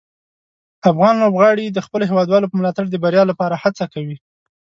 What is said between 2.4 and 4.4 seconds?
په ملاتړ د بریا لپاره هڅه کوي.